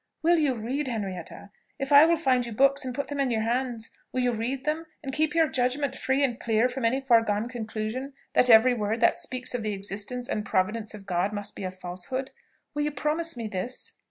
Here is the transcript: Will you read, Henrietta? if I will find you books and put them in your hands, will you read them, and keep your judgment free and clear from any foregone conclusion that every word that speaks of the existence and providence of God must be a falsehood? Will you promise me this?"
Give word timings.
Will 0.23 0.39
you 0.39 0.55
read, 0.55 0.87
Henrietta? 0.87 1.51
if 1.77 1.91
I 1.91 2.05
will 2.07 2.17
find 2.17 2.43
you 2.43 2.51
books 2.51 2.83
and 2.83 2.95
put 2.95 3.07
them 3.09 3.19
in 3.19 3.29
your 3.29 3.43
hands, 3.43 3.91
will 4.11 4.21
you 4.21 4.31
read 4.31 4.65
them, 4.65 4.87
and 5.03 5.13
keep 5.13 5.35
your 5.35 5.47
judgment 5.47 5.95
free 5.95 6.23
and 6.23 6.39
clear 6.39 6.67
from 6.67 6.85
any 6.85 6.99
foregone 6.99 7.47
conclusion 7.47 8.13
that 8.33 8.49
every 8.49 8.73
word 8.73 8.99
that 9.01 9.19
speaks 9.19 9.53
of 9.53 9.61
the 9.61 9.73
existence 9.73 10.27
and 10.27 10.43
providence 10.43 10.95
of 10.95 11.05
God 11.05 11.33
must 11.33 11.55
be 11.55 11.63
a 11.65 11.69
falsehood? 11.69 12.31
Will 12.73 12.81
you 12.81 12.91
promise 12.91 13.37
me 13.37 13.47
this?" 13.47 13.93